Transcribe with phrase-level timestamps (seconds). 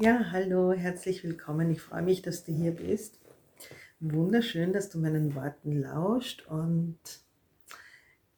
[0.00, 1.72] Ja, hallo, herzlich willkommen.
[1.72, 3.18] Ich freue mich, dass du hier bist.
[3.98, 7.00] Wunderschön, dass du meinen Worten lauscht und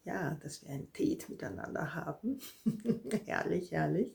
[0.07, 2.39] ja, dass wir ein Tät miteinander haben.
[3.27, 4.11] herrlich, herrlich.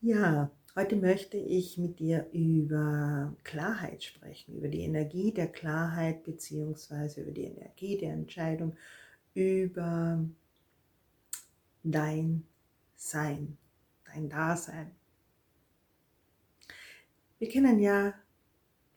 [0.00, 7.20] Ja, heute möchte ich mit dir über Klarheit sprechen, über die Energie der Klarheit beziehungsweise
[7.20, 8.76] über die Energie der Entscheidung,
[9.34, 10.18] über
[11.84, 12.42] dein
[12.96, 13.56] Sein,
[14.04, 14.96] dein Dasein.
[17.42, 18.14] Wir kennen ja,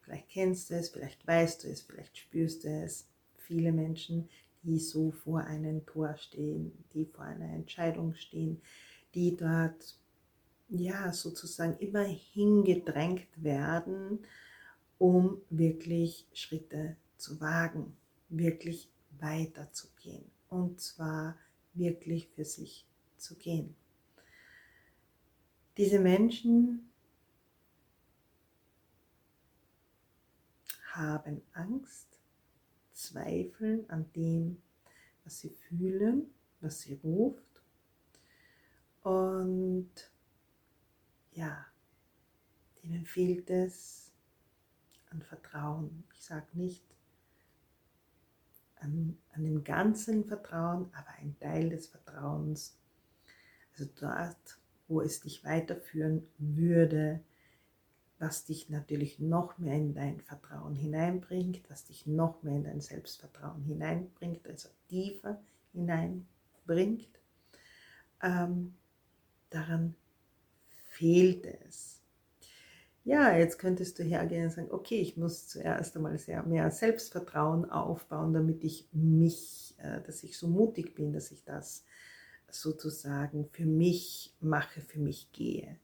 [0.02, 4.30] vielleicht kennst du es, vielleicht weißt du es, vielleicht spürst du es, viele Menschen,
[4.62, 8.62] die so vor einem Tor stehen, die vor einer Entscheidung stehen,
[9.16, 9.98] die dort
[10.70, 14.20] ja sozusagen immer hingedrängt werden,
[15.00, 17.98] um wirklich Schritte zu wagen,
[18.30, 21.36] wirklich weiterzugehen und zwar
[21.74, 22.86] wirklich für sich
[23.18, 23.76] zu gehen.
[25.78, 26.92] Diese Menschen
[30.96, 32.20] haben Angst,
[32.92, 34.62] zweifeln an dem,
[35.24, 37.44] was sie fühlen, was sie ruft.
[39.02, 39.92] Und
[41.32, 41.66] ja,
[42.82, 44.12] denen fehlt es
[45.10, 46.04] an Vertrauen.
[46.14, 46.86] Ich sage nicht
[48.76, 52.78] an, an dem ganzen Vertrauen, aber ein Teil des Vertrauens.
[53.74, 57.22] Also dort, wo es dich weiterführen würde,
[58.26, 62.82] was dich natürlich noch mehr in dein Vertrauen hineinbringt, was dich noch mehr in dein
[62.82, 65.40] Selbstvertrauen hineinbringt, also tiefer
[65.74, 67.20] hineinbringt.
[68.24, 68.74] Ähm,
[69.52, 69.94] daran
[70.88, 72.02] fehlt es.
[73.04, 77.70] Ja, jetzt könntest du hergehen und sagen, okay, ich muss zuerst einmal sehr mehr Selbstvertrauen
[77.70, 81.86] aufbauen, damit ich mich, äh, dass ich so mutig bin, dass ich das
[82.50, 85.78] sozusagen für mich mache, für mich gehe.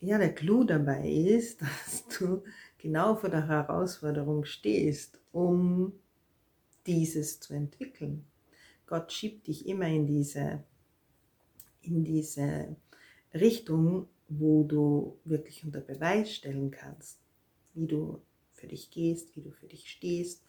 [0.00, 2.44] Ja, der Clou dabei ist, dass du
[2.78, 5.92] genau vor der Herausforderung stehst, um
[6.86, 8.24] dieses zu entwickeln.
[8.86, 10.64] Gott schiebt dich immer in diese,
[11.82, 12.76] in diese
[13.34, 17.18] Richtung, wo du wirklich unter Beweis stellen kannst,
[17.74, 18.20] wie du
[18.52, 20.44] für dich gehst, wie du für dich stehst.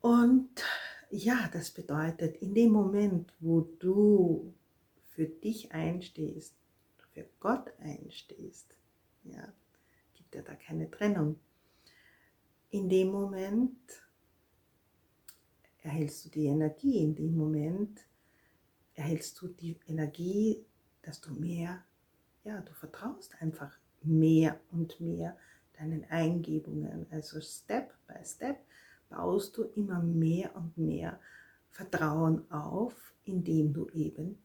[0.00, 0.62] Und
[1.10, 4.54] ja, das bedeutet, in dem Moment, wo du
[5.10, 6.54] für dich einstehst,
[7.14, 8.76] für Gott einstehst,
[9.22, 9.52] ja,
[10.14, 11.38] gibt ja da keine Trennung.
[12.70, 13.78] In dem Moment
[15.82, 18.00] erhältst du die Energie, in dem Moment
[18.94, 20.66] erhältst du die Energie,
[21.02, 21.84] dass du mehr,
[22.42, 25.36] ja, du vertraust einfach mehr und mehr
[25.78, 27.06] deinen Eingebungen.
[27.10, 28.58] Also Step by Step
[29.08, 31.20] baust du immer mehr und mehr
[31.70, 34.38] Vertrauen auf, indem du eben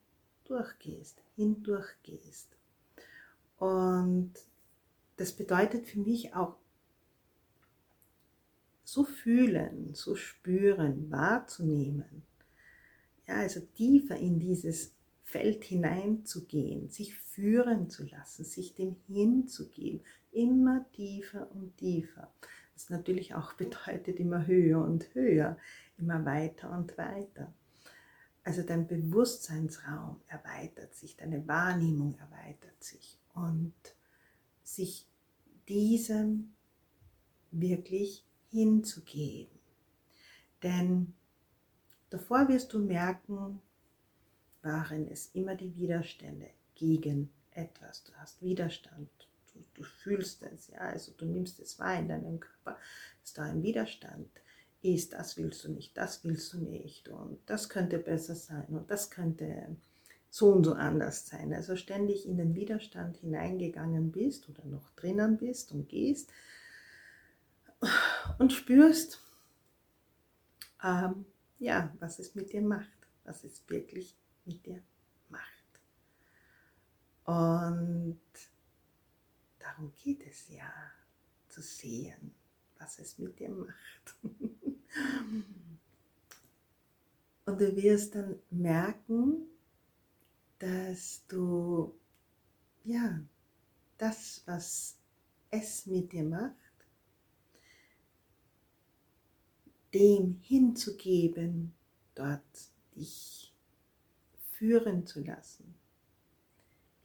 [0.43, 2.58] durchgehst, hindurchgehst.
[3.59, 4.33] Und
[5.17, 6.55] das bedeutet für mich auch
[8.85, 12.23] so fühlen, so spüren, wahrzunehmen.
[13.27, 20.89] Ja, also tiefer in dieses Feld hineinzugehen, sich führen zu lassen, sich dem hinzugeben, immer
[20.93, 22.33] tiefer und tiefer.
[22.73, 25.57] Das natürlich auch bedeutet immer höher und höher,
[25.97, 27.53] immer weiter und weiter.
[28.43, 33.73] Also dein Bewusstseinsraum erweitert sich, deine Wahrnehmung erweitert sich und
[34.63, 35.05] sich
[35.67, 36.53] diesem
[37.51, 39.59] wirklich hinzugeben.
[40.63, 41.13] Denn
[42.09, 43.61] davor wirst du merken,
[44.61, 48.03] waren es immer die Widerstände gegen etwas.
[48.03, 49.09] Du hast Widerstand,
[49.53, 52.77] du, du fühlst es, ja, also du nimmst es wahr in deinem Körper,
[53.21, 54.29] dass da ein Widerstand
[54.81, 57.09] ist, das willst du nicht, das willst du nicht.
[57.09, 58.67] Und das könnte besser sein.
[58.67, 59.75] Und das könnte
[60.29, 61.53] so und so anders sein.
[61.53, 66.31] Also ständig in den Widerstand hineingegangen bist oder noch drinnen bist und gehst
[68.37, 69.21] und spürst,
[70.83, 71.25] ähm,
[71.57, 72.89] ja, was es mit dir macht,
[73.23, 74.81] was es wirklich mit dir
[75.29, 75.43] macht.
[77.25, 78.19] Und
[79.59, 80.71] darum geht es ja,
[81.47, 82.33] zu sehen,
[82.77, 84.15] was es mit dir macht.
[87.45, 89.47] Und du wirst dann merken,
[90.59, 91.93] dass du,
[92.83, 93.19] ja,
[93.97, 94.97] das, was
[95.51, 96.55] es mit dir macht,
[99.93, 101.73] dem hinzugeben,
[102.15, 102.41] dort
[102.95, 103.53] dich
[104.51, 105.73] führen zu lassen,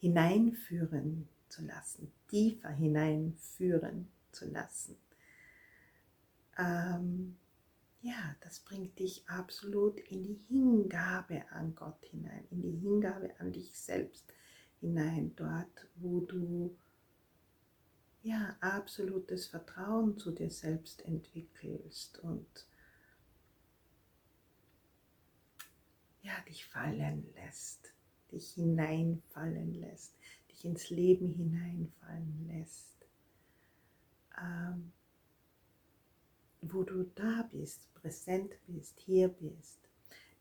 [0.01, 4.97] hineinführen zu lassen, tiefer hineinführen zu lassen.
[6.59, 7.37] Ähm,
[8.05, 13.51] ja, das bringt dich absolut in die Hingabe an Gott hinein, in die Hingabe an
[13.51, 14.31] dich selbst
[14.81, 16.77] hinein, dort, wo du
[18.23, 22.67] ja absolutes Vertrauen zu dir selbst entwickelst und
[26.21, 27.95] ja, dich fallen lässt,
[28.33, 30.13] dich hineinfallen lässt,
[30.51, 33.07] dich ins Leben hineinfallen lässt.
[34.39, 34.93] Ähm,
[36.73, 39.79] wo du da bist, präsent bist, hier bist.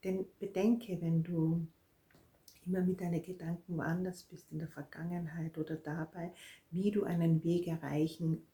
[0.04, 1.68] Denn bedenke, wenn du
[2.66, 6.32] immer mit deinen Gedanken woanders bist, in der Vergangenheit oder dabei,
[6.72, 8.46] wie du einen Weg erreichen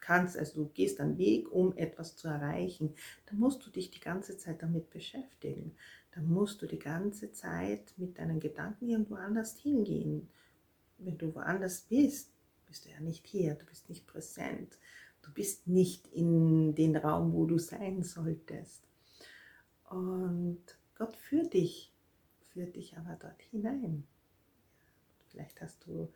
[0.00, 2.94] kannst, also du gehst einen Weg, um etwas zu erreichen,
[3.26, 5.74] dann musst du dich die ganze Zeit damit beschäftigen.
[6.14, 10.28] Dann musst du die ganze Zeit mit deinen Gedanken irgendwo anders hingehen.
[10.98, 12.30] Wenn du woanders bist,
[12.66, 14.78] bist du ja nicht hier, du bist nicht präsent,
[15.24, 18.82] du bist nicht in den Raum, wo du sein solltest.
[19.88, 20.62] Und
[20.96, 21.92] Gott führt dich,
[22.52, 24.06] führt dich aber dort hinein.
[25.30, 26.12] Vielleicht hast du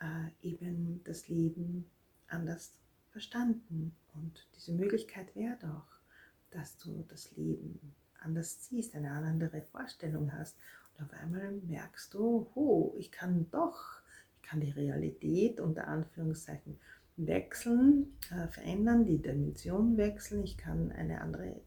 [0.00, 1.90] äh, eben das Leben
[2.28, 2.74] anders
[3.10, 3.96] verstanden.
[4.14, 5.98] Und diese Möglichkeit wäre doch,
[6.50, 10.56] dass du das Leben anders siehst, eine andere Vorstellung hast.
[10.96, 14.00] Und auf einmal merkst du, oh, ich kann doch,
[14.36, 16.78] ich kann die Realität unter Anführungszeichen
[17.18, 21.60] wechseln, äh, verändern, die Dimension wechseln, ich kann eine andere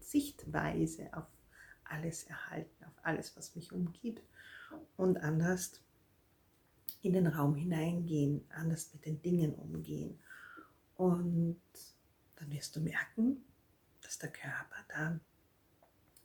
[0.00, 1.26] Sichtweise auf
[1.84, 4.22] alles erhalten, auf alles, was mich umgibt
[4.96, 5.80] und anders
[7.02, 10.18] in den Raum hineingehen, anders mit den Dingen umgehen.
[10.96, 11.60] Und
[12.36, 13.44] dann wirst du merken,
[14.00, 15.20] dass der Körper dann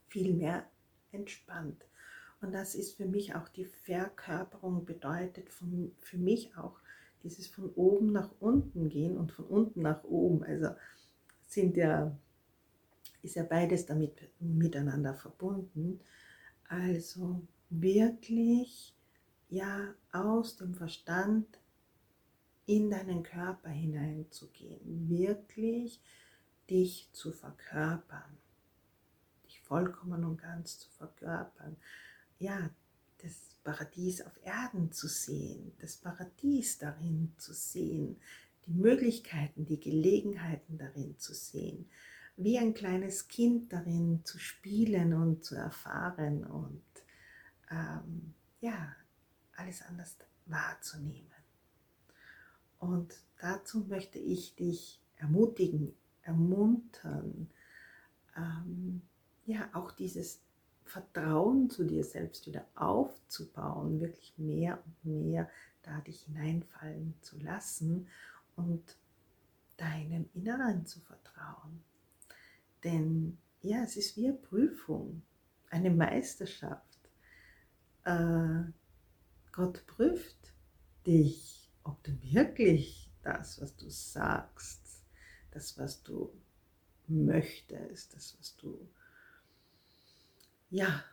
[0.08, 0.66] viel mehr
[1.12, 1.86] entspannt.
[2.42, 6.80] Und das ist für mich auch die Verkörperung, bedeutet für mich auch
[7.24, 10.44] dieses von oben nach unten gehen und von unten nach oben.
[10.44, 10.69] Also
[11.48, 12.18] sind ja
[13.21, 16.00] ist ja beides damit miteinander verbunden.
[16.68, 18.95] Also wirklich
[19.50, 21.60] ja aus dem Verstand
[22.66, 26.01] in deinen Körper hineinzugehen, wirklich
[26.69, 28.38] dich zu verkörpern,
[29.45, 31.75] dich vollkommen und ganz zu verkörpern.
[32.38, 32.69] Ja,
[33.21, 33.33] das
[33.63, 38.18] Paradies auf Erden zu sehen, das Paradies darin zu sehen,
[38.66, 41.89] die Möglichkeiten, die Gelegenheiten darin zu sehen
[42.42, 46.81] wie ein kleines Kind darin zu spielen und zu erfahren und
[47.69, 48.95] ähm, ja,
[49.57, 51.27] alles anders wahrzunehmen.
[52.80, 57.50] Und dazu möchte ich dich ermutigen, ermuntern,
[58.38, 59.01] ähm,
[59.45, 60.39] ja, auch dieses
[60.90, 65.50] Vertrauen zu dir selbst wieder aufzubauen, wirklich mehr und mehr
[65.84, 68.08] da dich hineinfallen zu lassen
[68.56, 68.98] und
[69.78, 71.84] deinem Inneren zu vertrauen.
[72.84, 75.22] Denn ja, es ist wie eine Prüfung,
[75.70, 77.00] eine Meisterschaft.
[78.04, 78.64] Äh,
[79.52, 80.54] Gott prüft
[81.06, 85.04] dich, ob du wirklich das, was du sagst,
[85.52, 86.32] das, was du
[87.08, 88.90] möchtest, das, was du
[90.69, 91.04] ja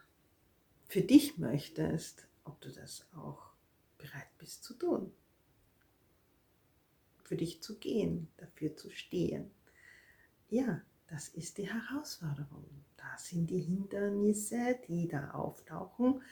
[0.88, 3.50] für dich möchtest, ob du das auch
[3.98, 5.12] bereit bist zu tun.
[7.24, 9.50] Für dich zu gehen, dafür zu stehen.
[10.48, 12.64] Ja, das ist die Herausforderung.
[12.96, 16.22] Das sind die Hindernisse, die da auftauchen,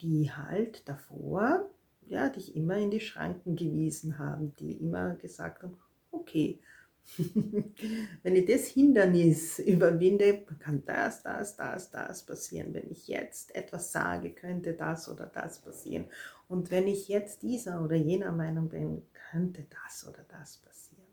[0.00, 1.70] die halt davor
[2.06, 5.76] ja, dich immer in die Schranken gewiesen haben, die immer gesagt haben,
[6.10, 6.60] okay,
[8.22, 12.74] wenn ich das Hindernis überwinde, kann das, das, das, das passieren.
[12.74, 16.06] Wenn ich jetzt etwas sage, könnte das oder das passieren.
[16.48, 21.04] Und wenn ich jetzt dieser oder jener Meinung bin, könnte das oder das passieren.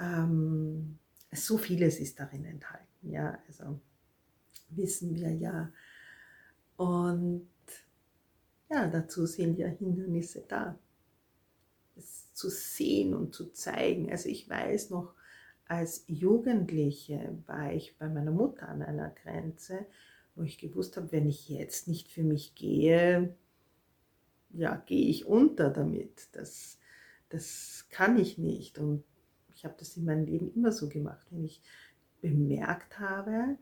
[0.00, 0.98] Ähm,
[1.32, 3.80] so vieles ist darin enthalten, ja, also
[4.70, 5.70] wissen wir ja.
[6.76, 7.48] Und
[8.70, 10.78] ja, dazu sind ja Hindernisse da,
[11.96, 14.10] es zu sehen und zu zeigen.
[14.10, 15.14] Also ich weiß noch,
[15.66, 19.86] als Jugendliche war ich bei meiner Mutter an einer Grenze,
[20.34, 23.34] wo ich gewusst habe, wenn ich jetzt nicht für mich gehe,
[24.50, 26.28] ja, gehe ich unter damit.
[26.32, 26.78] Das,
[27.30, 28.78] das kann ich nicht.
[28.78, 29.02] Und
[29.54, 31.60] ich habe das in meinem Leben immer so gemacht, wenn ich
[32.20, 33.58] bemerkt habe,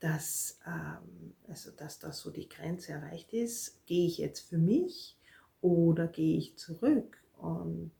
[0.00, 5.18] dass, ähm, also dass da so die Grenze erreicht ist, gehe ich jetzt für mich
[5.60, 7.17] oder gehe ich zurück?
[7.38, 7.92] Und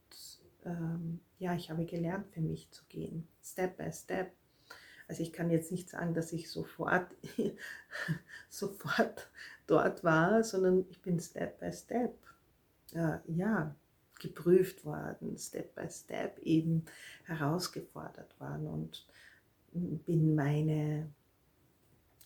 [0.65, 4.33] ähm, ja, ich habe gelernt, für mich zu gehen, Step by Step.
[5.07, 7.07] Also ich kann jetzt nicht sagen, dass ich sofort,
[8.51, 9.31] sofort
[9.67, 12.15] dort war, sondern ich bin Step by Step.
[12.93, 13.75] Äh, ja,
[14.19, 16.85] geprüft worden, Step by Step eben
[17.25, 19.07] herausgefordert worden und
[20.05, 21.09] bin meine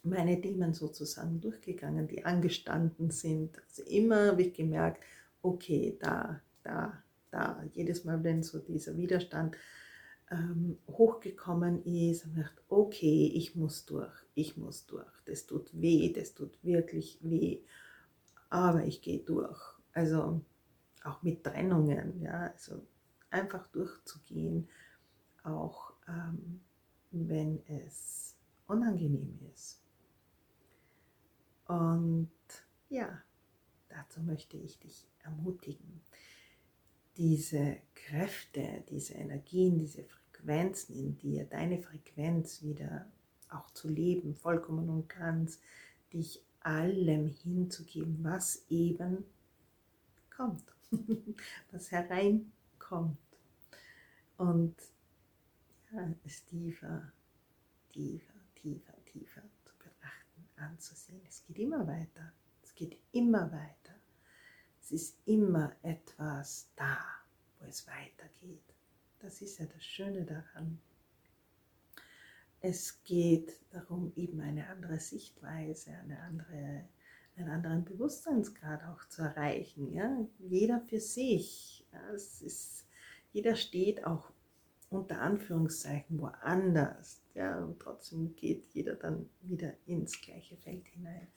[0.04, 3.61] meine Themen sozusagen durchgegangen, die angestanden sind.
[3.69, 5.04] Also immer habe ich gemerkt,
[5.42, 9.57] okay, da, da, da, jedes Mal, wenn so dieser Widerstand
[10.31, 15.12] ähm, hochgekommen ist, habe ich gedacht, okay, ich muss durch, ich muss durch.
[15.26, 17.61] Das tut weh, das tut wirklich weh,
[18.49, 19.61] aber ich gehe durch.
[19.92, 20.42] Also
[21.04, 22.87] auch mit Trennungen, ja, also
[23.31, 24.69] einfach durchzugehen,
[25.42, 26.61] auch ähm,
[27.11, 29.81] wenn es unangenehm ist.
[31.66, 32.31] Und
[32.88, 33.23] ja,
[33.88, 36.00] dazu möchte ich dich ermutigen,
[37.16, 43.07] diese Kräfte, diese Energien, diese Frequenzen in dir, deine Frequenz wieder
[43.49, 45.61] auch zu leben, vollkommen und ganz,
[46.12, 49.25] dich allem hinzugeben, was eben
[50.35, 50.64] kommt,
[51.71, 53.19] was hereinkommt.
[54.37, 54.76] Und
[55.92, 57.12] ja, es tiefer,
[57.92, 61.21] tiefer, tiefer, tiefer zu betrachten, anzusehen.
[61.28, 62.33] Es geht immer weiter.
[62.62, 63.81] Es geht immer weiter.
[64.92, 66.99] Es ist immer etwas da,
[67.58, 68.75] wo es weitergeht.
[69.20, 70.82] Das ist ja das Schöne daran.
[72.61, 76.84] Es geht darum, eben eine andere Sichtweise, eine andere,
[77.37, 79.94] einen anderen Bewusstseinsgrad auch zu erreichen.
[79.94, 80.28] Ja?
[80.38, 81.87] Jeder für sich.
[81.90, 82.11] Ja?
[82.11, 82.87] Es ist,
[83.32, 84.30] jeder steht auch
[84.90, 87.22] unter Anführungszeichen woanders.
[87.32, 87.64] Ja?
[87.64, 91.28] Und trotzdem geht jeder dann wieder ins gleiche Feld hinein.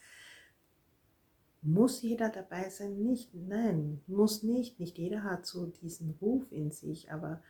[1.65, 3.01] Muss jeder dabei sein?
[3.01, 4.79] Nicht, nein, muss nicht.
[4.79, 7.41] Nicht jeder hat so diesen Ruf in sich, aber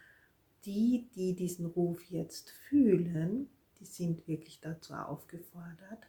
[0.64, 6.08] die, die diesen Ruf jetzt fühlen, die sind wirklich dazu aufgefordert,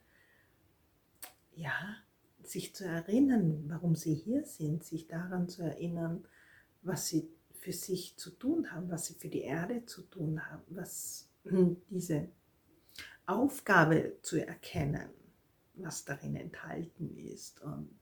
[1.56, 1.96] ja,
[2.44, 6.24] sich zu erinnern, warum sie hier sind, sich daran zu erinnern,
[6.82, 10.62] was sie für sich zu tun haben, was sie für die Erde zu tun haben,
[10.68, 11.28] was
[11.90, 12.28] diese
[13.26, 15.10] Aufgabe zu erkennen,
[15.76, 17.60] was darin enthalten ist.
[17.62, 17.98] Und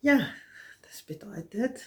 [0.00, 0.28] ja,
[0.82, 1.82] das bedeutet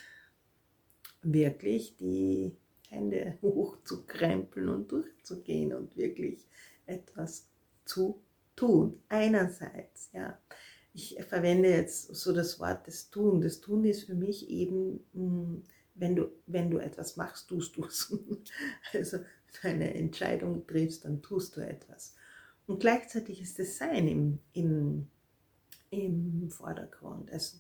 [1.22, 2.56] wirklich die
[2.90, 6.48] Hände hochzukrempeln und durchzugehen und wirklich
[6.86, 7.48] etwas
[7.86, 8.22] zu
[8.56, 9.02] tun.
[9.10, 10.38] Einerseits, ja.
[10.94, 13.40] Ich verwende jetzt so das Wort des Tun.
[13.40, 15.64] Das Tun ist für mich eben, hm,
[15.96, 18.14] wenn du, wenn du etwas machst, tust du es.
[18.94, 19.20] Also,
[19.62, 22.16] wenn du eine Entscheidung triffst, dann tust du etwas.
[22.72, 25.10] Und gleichzeitig ist das Sein im, im,
[25.90, 27.30] im Vordergrund.
[27.30, 27.58] Also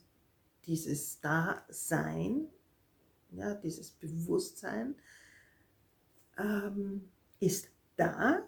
[0.63, 2.47] dieses Dasein,
[3.31, 4.95] ja, dieses Bewusstsein,
[6.37, 7.09] ähm,
[7.41, 8.41] ist da.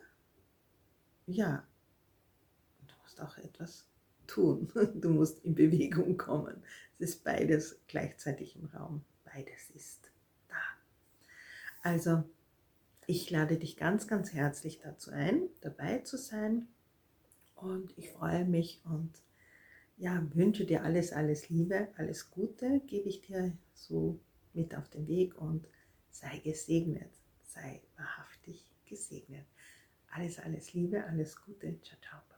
[1.28, 1.68] Ja,
[2.88, 3.86] du musst auch etwas
[4.26, 4.72] tun.
[5.02, 6.64] Du musst in Bewegung kommen.
[6.98, 9.04] Es ist beides gleichzeitig im Raum.
[9.26, 10.10] Beides ist
[10.48, 10.56] da.
[11.82, 12.24] Also,
[13.08, 16.68] ich lade dich ganz, ganz herzlich dazu ein, dabei zu sein.
[17.56, 19.12] Und ich freue mich und
[19.98, 24.20] ja, wünsche dir alles, alles Liebe, alles Gute, gebe ich dir so
[24.54, 25.68] mit auf den Weg und
[26.10, 27.12] sei gesegnet
[27.54, 29.46] sei wahrhaftig gesegnet.
[30.08, 31.80] Alles, alles Liebe, alles Gute.
[31.82, 32.33] Ciao, ciao.